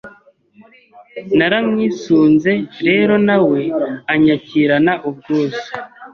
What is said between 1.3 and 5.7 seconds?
Naramwisunze rero na we anyakirana ubwuzu